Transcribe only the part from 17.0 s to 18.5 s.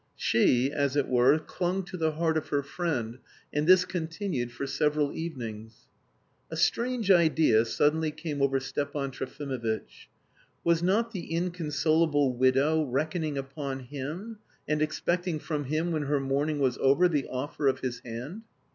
the offer of his hand?"